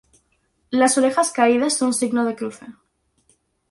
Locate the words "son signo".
1.77-2.25